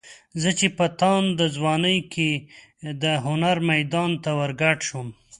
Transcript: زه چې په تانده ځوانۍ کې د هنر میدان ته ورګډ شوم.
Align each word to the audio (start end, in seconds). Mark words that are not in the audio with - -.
زه 0.41 0.49
چې 0.59 0.67
په 0.77 0.85
تانده 0.99 1.45
ځوانۍ 1.57 1.99
کې 2.13 2.31
د 3.01 3.03
هنر 3.25 3.57
میدان 3.71 4.11
ته 4.23 4.29
ورګډ 4.39 4.77
شوم. 4.87 5.07